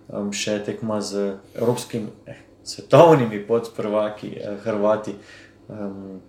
[0.08, 5.16] um, še tekma z evropskimi, eh, svetovnimi podprvaki, eh, Hrvati.
[5.68, 6.20] Um,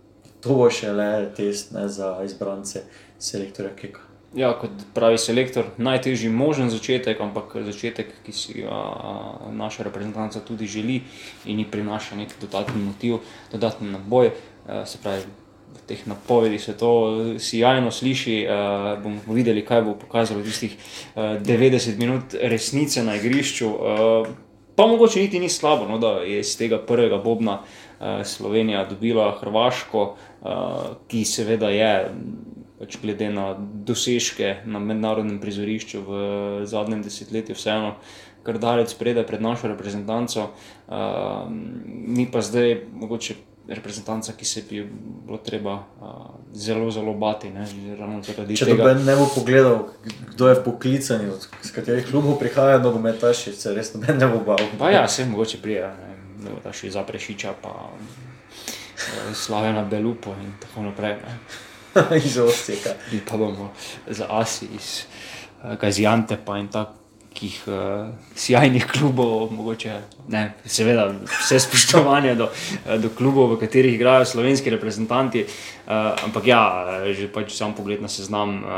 [0.44, 2.84] to bo še le test ne, za izbrance
[3.20, 4.13] selektorja Keka.
[4.34, 8.80] Ja, kot pravi selektor, najtežji možen začetek, ampak začetek, ki si ga
[9.54, 11.04] naša reprezentanca tudi želi
[11.46, 13.20] in ji prinaša neki dodatni motiv,
[13.52, 14.32] dodatni naboj.
[14.90, 15.28] Se pravi,
[15.74, 16.90] v teh napovedih se to
[17.40, 18.40] sjajno sliši.
[19.04, 20.78] Bomo videli, kaj bo pokazalo tistih
[21.16, 23.70] 90 minut resnice na igrišču.
[24.76, 27.60] Pa mogoče niti ni slabo, no, da je iz tega prvega bobna
[28.26, 30.16] Slovenija dobila Hrvaško,
[31.08, 31.92] ki seveda je
[32.84, 36.12] pač glede na dosežke na mednarodnem prizorišču v
[36.68, 37.96] zadnjem desetletju, vseeno
[38.44, 40.52] kar daleč spredaj pred našo reprezentanco.
[40.92, 41.48] Uh,
[41.88, 43.40] mi pa zdaj mogoče
[43.72, 44.84] reprezentanca, ki se bi
[45.24, 47.54] bilo treba uh, zelo, zelo bati.
[47.56, 47.64] Ne,
[48.52, 48.94] Če tega...
[49.00, 49.88] ne bo pogledal,
[50.36, 51.24] kdo je poklican,
[51.64, 54.60] iz katerih klubov prihaja nogometaši, se res noben ne bo bal.
[54.76, 55.88] Pa ja, se mogoče prije,
[56.44, 57.94] ne, da še za prešiča, pa
[59.34, 61.22] slavena Belupo in tako naprej.
[61.24, 61.72] Ne.
[62.26, 62.90] iz Osijeka.
[63.12, 63.72] In pa bomo
[64.08, 65.04] za Asi iz
[65.64, 71.10] uh, Gaziantepa in takih uh, sjajnih klubov, mogoče, ne, seveda,
[71.42, 72.50] vse spoštovanje do,
[72.98, 75.46] do klubov, v katerih igrajo slovenski reprezentanti.
[75.46, 76.64] Uh, ampak ja,
[77.14, 78.72] že pač sam pogled na seznam uh,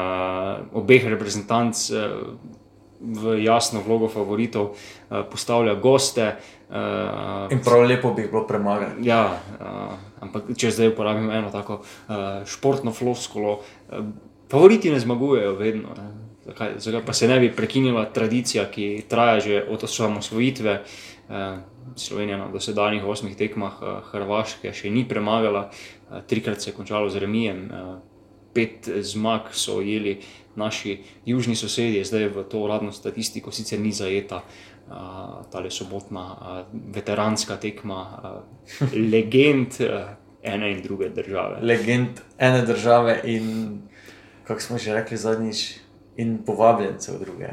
[0.73, 1.89] obeh reprezentanc.
[1.91, 2.63] Uh,
[3.05, 6.29] V jasno vlogo favoritov uh, postavlja goste.
[6.71, 9.03] Uh, in prav lepo bi jih bilo premagati.
[9.05, 14.05] Ja, uh, ampak če zdaj uporabim eno tako uh, športno floskolo, uh,
[14.51, 15.95] favoriti ne zmagujejo vedno.
[15.97, 16.09] Ne.
[16.45, 20.81] Zakaj, zakaj pa se ne bi prekinila tradicija, ki traja že od osamosvojitve?
[21.29, 21.57] Uh,
[21.95, 27.09] Slovenija na dosedanjih osmih tekmah uh, Hrvaške še ni premagala, uh, trikrat se je končalo
[27.09, 27.95] z remijem, uh,
[28.55, 30.19] pet zmag so ujeli
[30.55, 34.43] naši južni sosedje, zdaj v to uradno statistiko sicer ni zajeta.
[34.85, 40.13] Uh, ta le sobotna uh, veteranska tekma, uh, legend uh,
[40.45, 41.57] ene in druge države.
[41.61, 43.81] Legend ene države in,
[44.43, 45.63] kako smo že rekli zadnjič,
[46.17, 47.47] in povabljencev druge.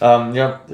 [0.00, 0.66] um, ja,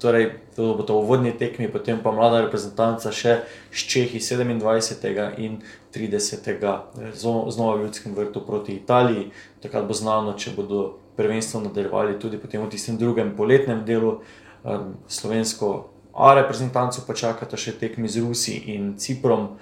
[0.00, 5.36] torej, to bo to v vodni tekmi, potem pa mlada reprezentanca še s Čehi 27.
[5.40, 5.60] in
[5.92, 6.40] 30.
[7.12, 9.30] znova v ljudskem vrtu proti Italiji.
[9.60, 14.20] Takrat bo znano, če bodo prvenstvo nadaljevali tudi v tistem drugem poletnem delu.
[14.66, 19.60] Um, slovensko A reprezentanco pa čakata še tekmi z Rusi in Ciprom.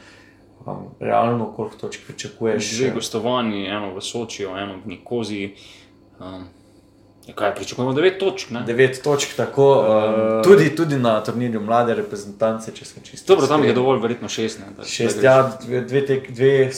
[0.65, 2.79] Um, realno, koliko točk pričakuješ?
[2.79, 5.51] Dve gostovani, eno v Sočiju, eno v Nikozi.
[6.23, 6.47] Um,
[7.33, 7.93] kaj pričakujemo?
[7.93, 8.51] Devet točk.
[8.51, 8.63] Ne?
[8.67, 9.69] Devet točk, tako.
[9.81, 13.33] Um, tudi, tudi na turnirju mlade reprezentance, če smo čisto.
[13.33, 14.61] Dobro, tam je dovolj, verjetno šest.
[14.61, 16.71] Ne, šest, ja, dve, dve, tek, dve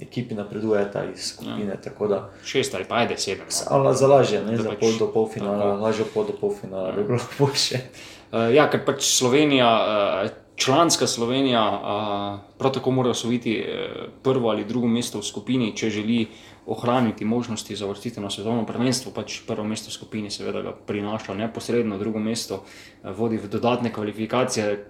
[0.00, 1.76] ekipi napredujeta iz skupine.
[2.10, 2.22] Ja.
[2.44, 3.46] Šest ali pa ajde sedem.
[3.70, 3.92] No.
[3.92, 6.96] Za lažje, ne za pol do polfinala, lažje pol do polfinala, ja.
[6.96, 7.84] bi bilo boljše.
[8.32, 14.50] Uh, ja, ker pač Slovenija, uh, članska Slovenija, uh, prav tako mora osvojiti uh, prvo
[14.50, 16.26] ali drugo mesto v skupini, če želi
[16.70, 19.12] ohraniti možnosti za vrstitev na svetovno prvenstvo.
[19.12, 23.92] Pač prvo mesto v skupini, seveda, ga prinaša neposredno, drugo mesto uh, vodi v dodatne
[23.92, 24.86] kvalifikacije.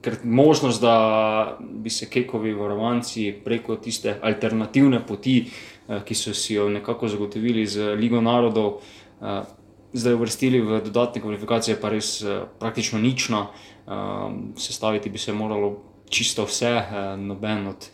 [0.00, 6.56] Ker možnost, da bi se kekovi varovanci preko tiste alternativne poti, uh, ki so si
[6.58, 8.80] jo nekako zagotovili z Ligo narodov,
[9.20, 9.44] uh,
[9.92, 12.24] zdaj uvrstili v dodatne kvalifikacije, pa res
[12.58, 13.46] praktično nično.
[13.86, 15.76] Uh, sestaviti bi se moralo
[16.10, 16.74] čisto vse,
[17.18, 17.86] noben, od,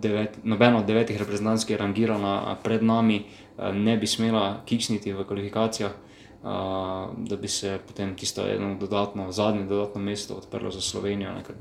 [0.00, 5.12] devet, noben od devetih reprezentantov, ki je rangirana pred nami, uh, ne bi smela kiksniti
[5.12, 5.92] v kvalifikacijah.
[5.92, 6.08] Uh,
[7.16, 11.32] da bi se potem tisto eno dodatno, zadnje dodatno mesto odprlo za Slovenijo.
[11.32, 11.54] Nekaj,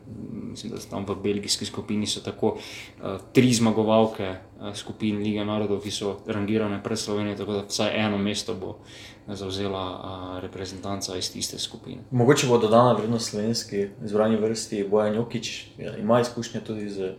[0.50, 2.58] mislim, da tam v belgijski skupini so tako
[3.34, 4.36] tri zmagovalke
[4.74, 8.80] skupin Lige narodov, ki so rangirane pred Slovenijo, tako da vsaj eno mesto bo
[9.28, 12.02] zauzela reprezentanca iz tiste skupine.
[12.12, 17.14] Mogoče bo dodana vrednost slovenski izbrani vrsti Bojan Jokič, ja, ima izkušnje tudi z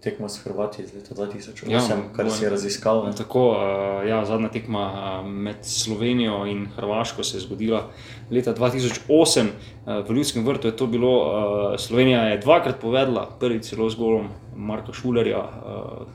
[0.00, 1.80] tekmo s Hrvati iz leta 2008, ja,
[2.16, 3.06] kar si je raziskal.
[3.06, 3.12] Ne?
[3.16, 7.88] Tako, uh, ja, zadnja tekma uh, med Slovenijo in Hrvaško se je zgodila
[8.30, 10.68] leta 2008 uh, v Ljudskem vrtu.
[10.68, 15.38] Je bilo, uh, Slovenija je dvakrat povedala, prvi celo z golom Marka Šulerja.
[15.38, 16.06] Uh,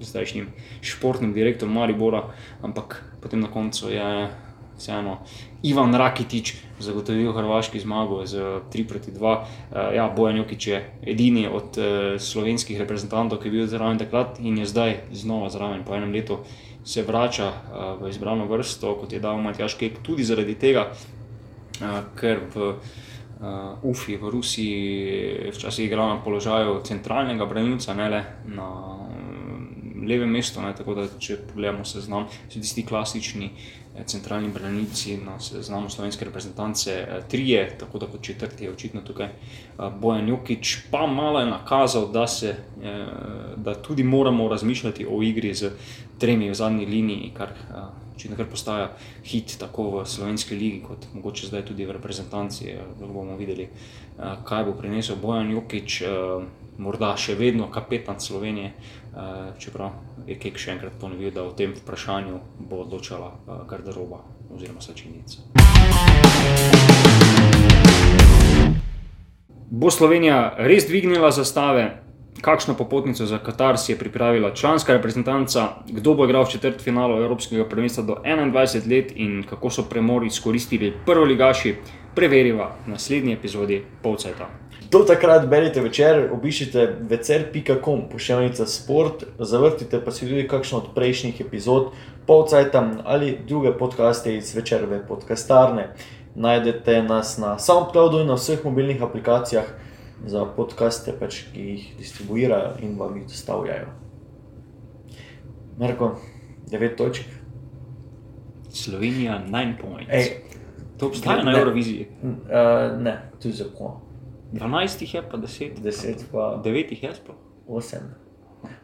[0.00, 0.46] Zdajšnjim
[0.80, 2.20] športnim direktorjem Maribora,
[2.62, 4.28] ampak potem na koncu je
[4.78, 5.18] vseeno
[5.62, 9.18] Ivan Rakitič zagotovil hrvaški zmago z 3 proti 2.
[9.18, 9.42] Uh,
[9.74, 11.84] eh, ja, Bojan Jokič je edini od uh,
[12.18, 15.82] slovenskih reprezentantov, ki je bil zraven takrat in je zdaj znova zraven.
[15.84, 16.38] Po enem letu
[16.84, 21.98] se vrača uh, v izbrano vrsto, kot je dal Matjaš Kek, tudi zaradi tega, uh,
[22.14, 28.70] ker v uh, UFI v Rusiji včasih igra na položaju centralnega branilca, ne le na
[30.06, 30.60] levem mestu.
[30.60, 36.28] Ne, tako da, če pogledamo seznam, so tisti klasični eh, centralni branilci na seznamu slovenske
[36.28, 41.40] reprezentance, eh, trije, tako da kot četrti je očitno tukaj eh, Bojan Jukič, pa malo
[41.40, 42.54] je nakazal, da, se,
[43.56, 45.70] da tudi moramo razmišljati o igri z
[46.18, 47.52] tremi v zadnji liniji, kar
[48.16, 48.88] očitno kar postaja
[49.24, 52.74] hit tako v slovenski ligi, kot mogoče zdaj tudi v reprezentanci.
[53.00, 53.68] Da bomo videli,
[54.44, 56.02] kaj bo prinesel Bojan Jukič
[56.78, 58.72] morda še vedno kapetan Slovenije,
[59.58, 59.90] čeprav
[60.26, 62.40] je Kek še enkrat ponovil, da o tem vprašanju
[62.70, 64.22] bo odločala eh, garderoba
[64.54, 65.42] oziroma sačinica.
[69.70, 72.04] Bo Slovenija res dvignila zastave?
[72.38, 77.18] Kakšno popotnico za Katar si je pripravila članska reprezentanca, kdo bo igral v četrt finalu
[77.18, 81.74] Evropskega prvenstva do 21 let in kako so premori izkoristili prvo ligaši,
[82.14, 84.67] preveriva v naslednji epizodi Polcajta.
[84.90, 91.40] Do takrat berite večer, obišite večer.com, pošiljka sport, zavrtite pa si tudi kakšno od prejšnjih
[91.40, 91.90] epizod,
[92.26, 95.92] polcajtam ali druge podcaste iz večerve podcastarne.
[96.34, 99.68] Najdete nas na SoundCloudu in na vseh mobilnih aplikacijah
[100.26, 103.92] za podcaste, pač, ki jih distribuirajo in vam jih dostavljajo.
[105.78, 106.14] Marko,
[106.70, 107.22] 9 točk.
[108.72, 110.34] Slovenija 9 points.
[110.98, 112.08] To obstaja na Euroviziji.
[112.22, 114.07] Uh, ne, tu je zakon.
[114.52, 115.80] 12 jih je, pa 10.
[115.82, 117.36] 10 pa 9 jih je sploh.
[117.68, 117.96] 8.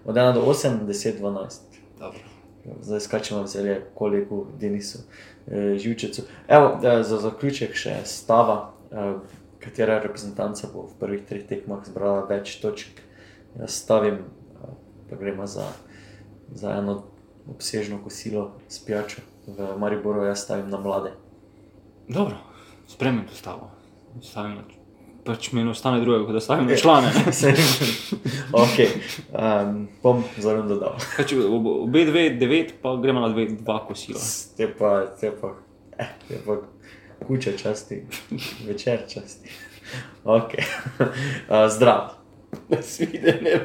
[0.05, 1.61] Od 1 do 8, 10, 12.
[1.99, 2.21] Dobro.
[2.81, 4.99] Zdaj skačemo v zelje, koliko Denisu
[5.47, 6.23] eh, živčecu.
[6.49, 9.15] Evo, eh, za zaključek še stava, eh,
[9.59, 13.01] katera reprezentanca bo v prvih treh tekmah zbrala več točk.
[13.59, 14.19] Jaz stavim,
[15.11, 15.67] pa gremo za,
[16.53, 17.05] za eno
[17.49, 21.13] obsežno kosilo s pijačo v Mariboru, jaz stavim na mlade.
[22.09, 22.37] Dobro,
[22.89, 23.71] spremem to stavo.
[24.21, 24.65] Stavim na
[25.25, 27.11] pač mi ostane drugo, da stavim na člane.
[28.65, 28.77] ok,
[29.33, 30.97] um, bom zelo dodal.
[31.17, 34.21] Pač, obe dve, devet, pa gremo na dve, dva kosila.
[34.57, 35.55] Te pa, te pa,
[35.99, 36.59] eh, te pa
[37.27, 38.03] kuče časti,
[38.67, 39.49] večer časti.
[40.25, 42.15] Ok, uh, zdrav.
[42.83, 43.61] Svidenje.